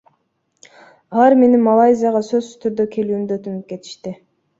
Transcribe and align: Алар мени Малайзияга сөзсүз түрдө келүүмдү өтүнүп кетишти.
Алар 1.17 1.35
мени 1.41 1.59
Малайзияга 1.65 2.21
сөзсүз 2.29 2.57
түрдө 2.65 2.87
келүүмдү 2.97 3.37
өтүнүп 3.37 3.69
кетишти. 3.75 4.15